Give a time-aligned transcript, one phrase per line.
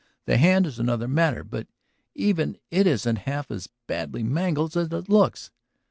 [0.25, 1.67] The hand is another matter; but
[2.15, 5.51] even it isn't half as badly mangled as it looks.